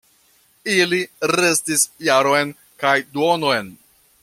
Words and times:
Ili 0.75 1.01
restis 1.41 1.85
jaron 2.07 2.55
kaj 2.85 2.97
duonon. 3.19 3.71